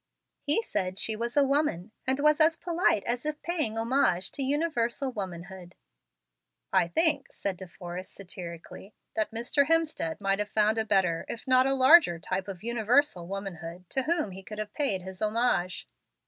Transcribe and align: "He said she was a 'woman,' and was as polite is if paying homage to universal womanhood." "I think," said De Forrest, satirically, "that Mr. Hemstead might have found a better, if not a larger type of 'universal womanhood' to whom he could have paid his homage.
"He 0.41 0.63
said 0.63 0.97
she 0.97 1.15
was 1.15 1.37
a 1.37 1.43
'woman,' 1.43 1.91
and 2.07 2.19
was 2.19 2.39
as 2.41 2.57
polite 2.57 3.03
is 3.07 3.23
if 3.23 3.39
paying 3.43 3.77
homage 3.77 4.31
to 4.31 4.41
universal 4.41 5.11
womanhood." 5.11 5.75
"I 6.73 6.87
think," 6.87 7.31
said 7.31 7.55
De 7.57 7.67
Forrest, 7.67 8.11
satirically, 8.15 8.95
"that 9.15 9.29
Mr. 9.29 9.67
Hemstead 9.67 10.19
might 10.19 10.39
have 10.39 10.49
found 10.49 10.79
a 10.79 10.85
better, 10.85 11.23
if 11.29 11.45
not 11.47 11.67
a 11.67 11.75
larger 11.75 12.17
type 12.17 12.47
of 12.47 12.63
'universal 12.63 13.27
womanhood' 13.27 13.87
to 13.91 14.01
whom 14.01 14.31
he 14.31 14.41
could 14.41 14.57
have 14.57 14.73
paid 14.73 15.03
his 15.03 15.21
homage. 15.21 15.85